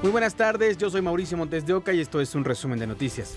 [0.00, 2.86] Muy buenas tardes, yo soy Mauricio Montes de Oca y esto es un resumen de
[2.86, 3.34] noticias.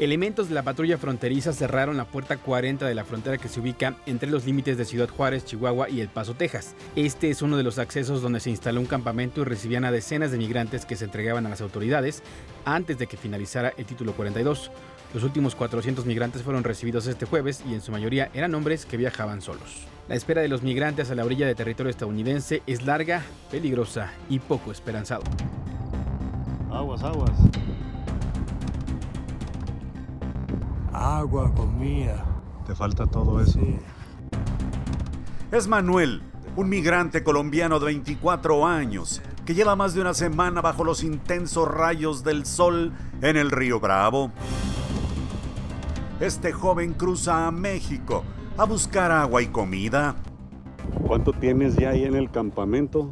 [0.00, 3.98] Elementos de la patrulla fronteriza cerraron la puerta 40 de la frontera que se ubica
[4.06, 6.74] entre los límites de Ciudad Juárez, Chihuahua y El Paso, Texas.
[6.96, 10.32] Este es uno de los accesos donde se instaló un campamento y recibían a decenas
[10.32, 12.22] de migrantes que se entregaban a las autoridades
[12.64, 14.70] antes de que finalizara el título 42.
[15.12, 18.96] Los últimos 400 migrantes fueron recibidos este jueves y en su mayoría eran hombres que
[18.96, 19.84] viajaban solos.
[20.08, 24.38] La espera de los migrantes a la orilla de territorio estadounidense es larga, peligrosa y
[24.38, 25.24] poco esperanzado.
[26.70, 27.32] Aguas, aguas.
[31.00, 32.26] Agua, comida.
[32.66, 33.58] Te falta todo eso.
[33.58, 33.78] Sí.
[35.50, 36.20] Es Manuel,
[36.56, 41.66] un migrante colombiano de 24 años, que lleva más de una semana bajo los intensos
[41.66, 42.92] rayos del sol
[43.22, 44.30] en el río Bravo.
[46.20, 48.22] Este joven cruza a México
[48.58, 50.16] a buscar agua y comida.
[51.06, 53.10] ¿Cuánto tienes ya ahí en el campamento?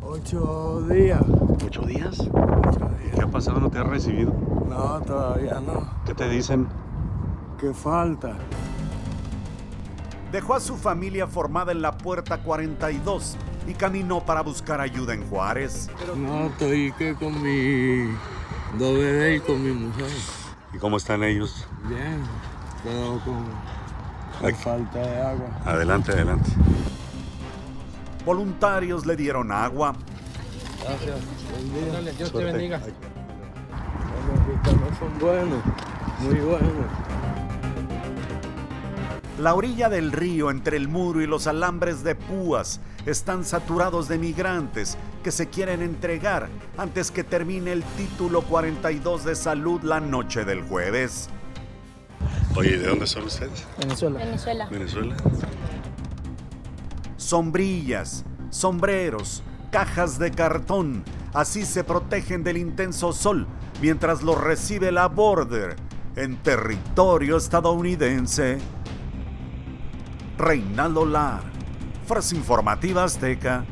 [0.00, 1.20] Ocho días.
[1.66, 2.20] ¿Ocho días?
[2.20, 3.03] Ocho días.
[3.24, 3.58] ¿Qué ha pasado?
[3.58, 4.34] ¿No te has recibido?
[4.68, 5.88] No, todavía no.
[6.04, 6.68] ¿Qué te dicen?
[7.58, 8.36] ¿Qué falta?
[10.30, 15.26] Dejó a su familia formada en la puerta 42 y caminó para buscar ayuda en
[15.30, 15.88] Juárez.
[16.14, 18.12] No, estoy que con mi
[18.78, 20.10] dos bebés y con mi mujer.
[20.74, 21.66] ¿Y cómo están ellos?
[21.88, 22.22] Bien,
[22.82, 23.46] pero con,
[24.38, 25.48] con falta de agua.
[25.64, 26.50] Adelante, adelante.
[28.26, 29.94] Voluntarios le dieron agua,
[30.84, 31.16] Gracias.
[31.50, 32.12] Buen día.
[32.12, 32.80] Dios te bendiga.
[34.64, 35.62] Mexicanos son buenos,
[36.20, 36.86] muy buenos.
[39.38, 44.16] La orilla del río entre el muro y los alambres de púas están saturados de
[44.16, 46.48] migrantes que se quieren entregar
[46.78, 51.28] antes que termine el título 42 de salud la noche del jueves.
[52.56, 53.66] Oye, ¿de dónde son ustedes?
[53.78, 54.68] Venezuela.
[54.70, 55.16] Venezuela.
[57.16, 61.02] Sombrillas, sombreros, cajas de cartón,
[61.34, 63.46] así se protegen del intenso sol
[63.84, 65.76] mientras los recibe la Border
[66.16, 68.56] en territorio estadounidense.
[70.38, 71.42] Reinaldo Lar,
[72.06, 73.66] Frase Informativa Azteca.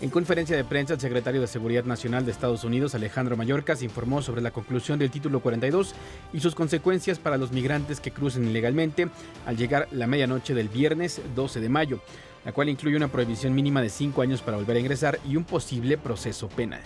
[0.00, 4.22] En conferencia de prensa, el secretario de Seguridad Nacional de Estados Unidos, Alejandro Mayorkas, informó
[4.22, 5.94] sobre la conclusión del título 42
[6.32, 9.10] y sus consecuencias para los migrantes que crucen ilegalmente
[9.44, 12.00] al llegar la medianoche del viernes 12 de mayo,
[12.48, 15.44] la cual incluye una prohibición mínima de cinco años para volver a ingresar y un
[15.44, 16.80] posible proceso penal.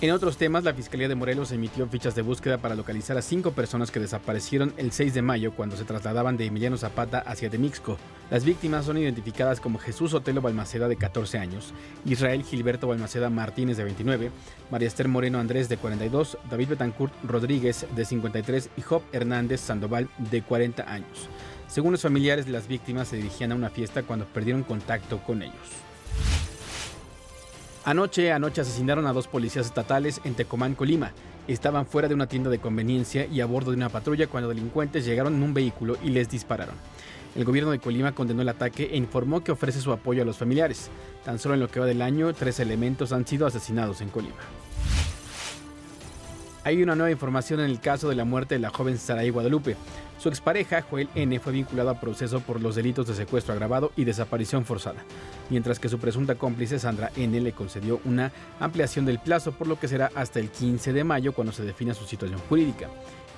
[0.00, 3.52] En otros temas, la Fiscalía de Morelos emitió fichas de búsqueda para localizar a cinco
[3.52, 7.98] personas que desaparecieron el 6 de mayo cuando se trasladaban de Emiliano Zapata hacia Temixco.
[8.30, 11.74] Las víctimas son identificadas como Jesús Otelo Balmaceda de 14 años,
[12.06, 14.30] Israel Gilberto Balmaceda Martínez de 29,
[14.70, 20.08] María Esther Moreno Andrés de 42, David Betancourt Rodríguez de 53 y Job Hernández Sandoval
[20.16, 21.28] de 40 años.
[21.70, 25.54] Según los familiares las víctimas, se dirigían a una fiesta cuando perdieron contacto con ellos.
[27.84, 31.12] Anoche, anoche asesinaron a dos policías estatales en Tecomán, Colima.
[31.46, 35.04] Estaban fuera de una tienda de conveniencia y a bordo de una patrulla cuando delincuentes
[35.04, 36.74] llegaron en un vehículo y les dispararon.
[37.36, 40.38] El gobierno de Colima condenó el ataque e informó que ofrece su apoyo a los
[40.38, 40.90] familiares.
[41.24, 44.34] Tan solo en lo que va del año, tres elementos han sido asesinados en Colima.
[46.62, 49.76] Hay una nueva información en el caso de la muerte de la joven Saraí Guadalupe.
[50.18, 54.04] Su expareja, Joel N., fue vinculado a proceso por los delitos de secuestro agravado y
[54.04, 55.02] desaparición forzada,
[55.48, 59.80] mientras que su presunta cómplice, Sandra N., le concedió una ampliación del plazo, por lo
[59.80, 62.90] que será hasta el 15 de mayo cuando se defina su situación jurídica.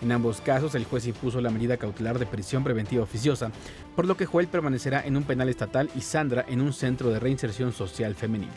[0.02, 3.52] En ambos casos, el juez impuso la medida cautelar de prisión preventiva oficiosa,
[3.94, 7.20] por lo que Joel permanecerá en un penal estatal y Sandra en un centro de
[7.20, 8.50] reinserción social femenil.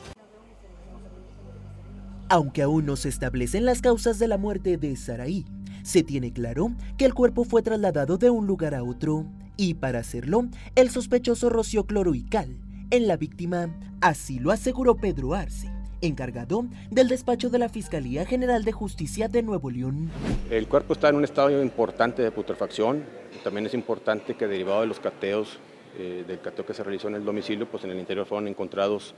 [2.28, 5.46] Aunque aún no se establecen las causas de la muerte de Saraí,
[5.84, 9.28] se tiene claro que el cuerpo fue trasladado de un lugar a otro
[9.58, 12.58] y para hacerlo, el sospechoso roció cloro y cal
[12.90, 13.70] en la víctima,
[14.02, 15.72] así lo aseguró Pedro Arce,
[16.02, 20.10] encargado del despacho de la Fiscalía General de Justicia de Nuevo León.
[20.50, 23.04] El cuerpo está en un estado importante de putrefacción.
[23.44, 25.60] También es importante que derivado de los cateos,
[25.96, 29.14] eh, del cateo que se realizó en el domicilio, pues en el interior fueron encontrados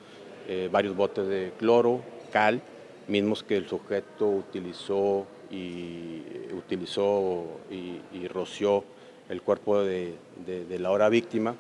[0.50, 2.02] eh, varios botes de cloro,
[2.32, 2.62] cal,
[3.08, 6.22] mismos que el sujeto utilizó y
[6.58, 8.84] utilizó y, y roció
[9.30, 10.16] el cuerpo de,
[10.46, 11.56] de- de la hora víctima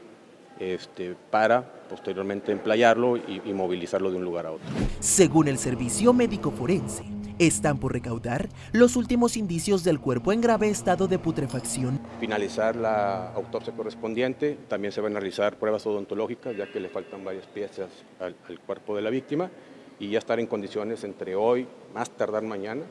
[0.60, 4.66] este, para posteriormente emplayarlo y, y movilizarlo de un lugar a otro.
[5.00, 7.04] Según el Servicio Médico Forense,
[7.40, 12.00] están por recaudar los últimos indicios del cuerpo en grave estado de putrefacción.
[12.20, 14.58] finalizar la autopsia correspondiente.
[14.68, 17.90] También se van a realizar pruebas odontológicas, ya que le faltan varias piezas
[18.20, 19.52] al, al cuerpo de la víctima,
[20.00, 22.84] y ya estar en condiciones entre hoy, más tardar mañana,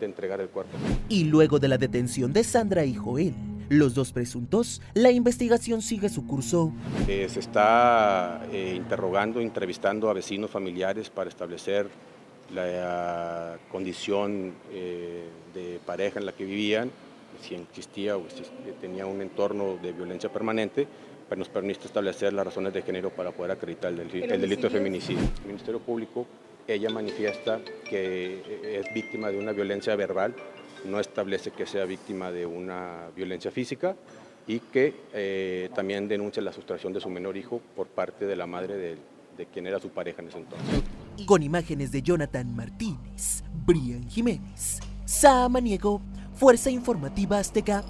[0.00, 0.76] de entregar el cuerpo.
[1.08, 3.34] Y luego de la detención de Sandra y Joel,
[3.68, 6.72] Los dos presuntos, la investigación sigue su curso.
[7.08, 11.88] Eh, se está eh, interrogando, entrevistando a vecinos familiares para establecer
[12.54, 15.24] la condición eh,
[15.54, 16.90] de pareja en la que vivían,
[17.40, 18.42] si existía o si
[18.80, 20.86] tenía un entorno de violencia permanente,
[21.28, 24.70] pero nos permite establecer las razones de género para poder acreditar el, el delito de
[24.70, 25.22] feminicidio.
[25.40, 26.26] El Ministerio Público,
[26.66, 30.34] ella manifiesta que es víctima de una violencia verbal,
[30.84, 33.96] no establece que sea víctima de una violencia física
[34.46, 38.46] y que eh, también denuncia la sustracción de su menor hijo por parte de la
[38.46, 38.98] madre de,
[39.36, 40.82] de quien era su pareja en ese entonces.
[41.26, 46.02] Con imágenes de Jonathan Martínez, Brian Jiménez, Samaniego,
[46.34, 47.84] Fuerza Informativa Azteca.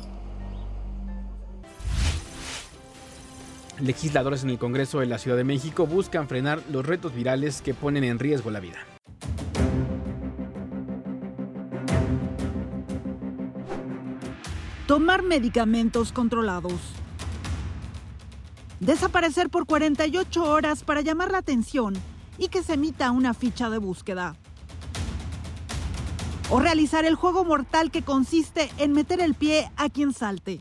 [3.81, 7.75] Legisladores en el Congreso de la Ciudad de México buscan frenar los retos virales que
[7.75, 8.79] ponen en riesgo la vida.
[14.87, 16.81] Tomar medicamentos controlados.
[18.79, 21.95] Desaparecer por 48 horas para llamar la atención
[22.39, 24.37] y que se emita una ficha de búsqueda.
[26.51, 30.61] O realizar el juego mortal que consiste en meter el pie a quien salte.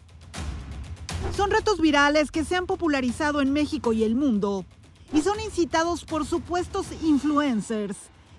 [1.32, 4.66] Son retos virales que se han popularizado en México y el mundo
[5.14, 7.98] y son incitados por supuestos influencers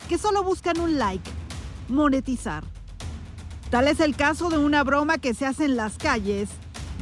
[0.08, 1.28] que solo buscan un like,
[1.88, 2.64] monetizar.
[3.70, 6.50] Tal es el caso de una broma que se hace en las calles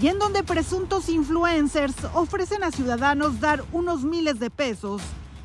[0.00, 5.02] y en donde presuntos influencers ofrecen a ciudadanos dar unos miles de pesos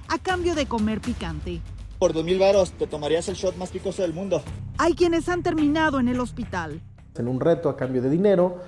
[0.08, 1.62] a cambio de comer picante.
[2.00, 4.42] Por dos mil varos te tomarías el shot más picoso del mundo.
[4.78, 6.82] Hay quienes han terminado en el hospital.
[7.16, 8.62] En un reto a cambio de dinero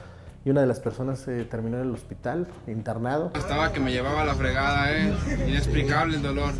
[0.45, 3.31] y una de las personas eh, terminó en el hospital, internado.
[3.35, 5.13] Estaba que me llevaba la fregada, ¿eh?
[5.47, 6.53] Inexplicable el dolor.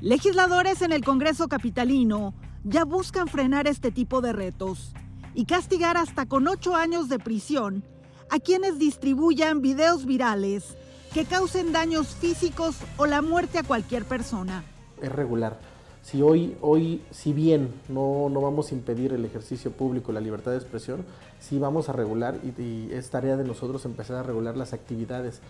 [0.00, 2.34] Legisladores en el Congreso Capitalino
[2.64, 4.92] ya buscan frenar este tipo de retos
[5.34, 7.84] y castigar hasta con ocho años de prisión
[8.30, 10.76] a quienes distribuyan videos virales
[11.12, 14.64] que causen daños físicos o la muerte a cualquier persona.
[15.02, 15.58] Es regular.
[16.02, 20.52] Si hoy, hoy si bien no, no vamos a impedir el ejercicio público, la libertad
[20.52, 21.04] de expresión,
[21.38, 25.40] sí vamos a regular y, es tarea de nosotros empezar a regular las actividades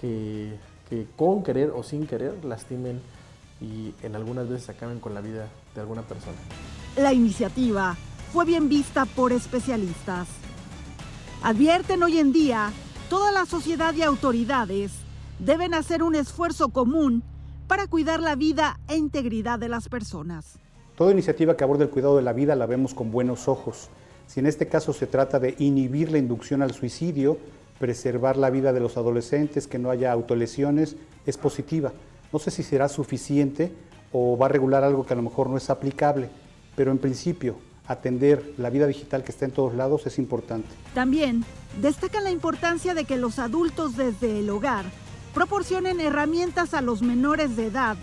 [0.00, 0.56] que,
[0.88, 3.00] que con querer o sin querer lastimen
[3.60, 6.36] y en algunas veces acaben con la vida de alguna persona.
[6.96, 7.96] La iniciativa
[8.32, 10.28] fue bien vista por especialistas.
[11.42, 12.72] Advierten hoy en día,
[13.08, 14.92] toda la sociedad y autoridades
[15.38, 17.22] deben hacer un esfuerzo común
[17.68, 20.58] para cuidar la vida e integridad de las personas.
[20.96, 23.90] Toda iniciativa que aborde el cuidado de la vida la vemos con buenos ojos.
[24.26, 27.38] Si en este caso se trata de inhibir la inducción al suicidio,
[27.78, 31.92] preservar la vida de los adolescentes, que no haya autolesiones, es positiva.
[32.32, 33.72] No sé si será suficiente
[34.12, 36.30] o va a regular algo que a lo mejor no es aplicable,
[36.74, 37.56] pero en principio
[37.86, 40.68] atender la vida digital que está en todos lados es importante.
[40.94, 41.44] También
[41.80, 44.84] destacan la importancia de que los adultos desde el hogar
[45.34, 47.96] proporcionen herramientas a los menores de edad,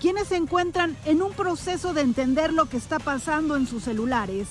[0.00, 4.48] quienes se encuentran en un proceso de entender lo que está pasando en sus celulares,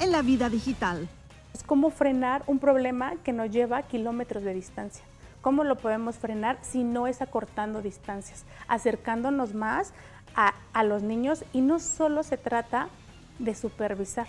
[0.00, 1.08] en la vida digital.
[1.54, 5.04] Es como frenar un problema que nos lleva kilómetros de distancia.
[5.40, 9.92] ¿Cómo lo podemos frenar si no es acortando distancias, acercándonos más
[10.34, 11.44] a, a los niños?
[11.52, 12.88] Y no solo se trata
[13.38, 14.26] de supervisar,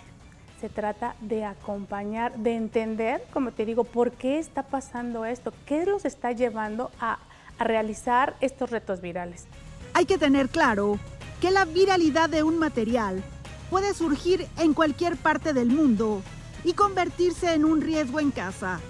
[0.60, 5.84] se trata de acompañar, de entender, como te digo, por qué está pasando esto, qué
[5.86, 7.18] los está llevando a,
[7.58, 9.46] a realizar estos retos virales.
[9.94, 10.98] Hay que tener claro
[11.40, 13.22] que la viralidad de un material
[13.70, 16.22] puede surgir en cualquier parte del mundo
[16.64, 18.80] y convertirse en un riesgo en casa.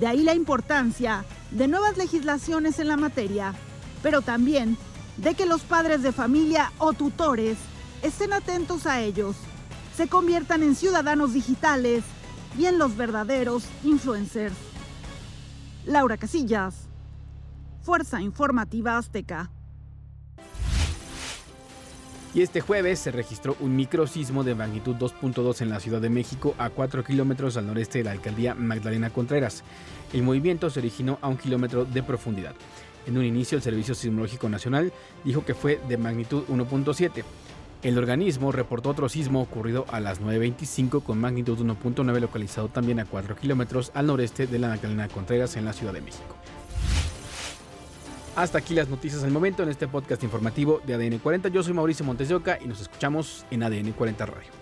[0.00, 3.54] De ahí la importancia de nuevas legislaciones en la materia,
[4.02, 4.78] pero también
[5.18, 7.58] de que los padres de familia o tutores
[8.02, 9.36] estén atentos a ellos
[9.96, 12.04] se conviertan en ciudadanos digitales
[12.58, 14.54] y en los verdaderos influencers.
[15.86, 16.88] Laura Casillas,
[17.82, 19.50] Fuerza Informativa Azteca.
[22.34, 26.54] Y este jueves se registró un microsismo de magnitud 2.2 en la Ciudad de México
[26.56, 29.64] a 4 kilómetros al noreste de la alcaldía Magdalena Contreras.
[30.14, 32.54] El movimiento se originó a un kilómetro de profundidad.
[33.06, 34.92] En un inicio el Servicio Sismológico Nacional
[35.24, 37.22] dijo que fue de magnitud 1.7.
[37.82, 43.04] El organismo reportó otro sismo ocurrido a las 9.25 con magnitud 1.9 localizado también a
[43.04, 46.36] 4 kilómetros al noreste de la Magdalena Contreras en la Ciudad de México.
[48.36, 51.48] Hasta aquí las noticias al momento en este podcast informativo de ADN 40.
[51.48, 54.61] Yo soy Mauricio Montes de Oca y nos escuchamos en ADN 40 Radio.